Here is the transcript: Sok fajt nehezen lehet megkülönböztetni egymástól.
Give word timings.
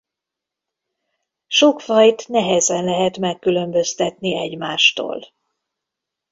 Sok 1.47 1.79
fajt 1.81 2.27
nehezen 2.27 2.83
lehet 2.83 3.17
megkülönböztetni 3.17 4.35
egymástól. 4.37 5.23